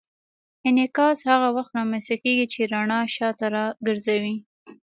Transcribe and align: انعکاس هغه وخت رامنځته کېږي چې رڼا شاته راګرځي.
انعکاس 0.67 1.19
هغه 1.31 1.47
وخت 1.57 1.71
رامنځته 1.79 2.15
کېږي 2.23 2.45
چې 2.53 2.69
رڼا 2.73 2.99
شاته 3.15 3.45
راګرځي. 3.55 4.35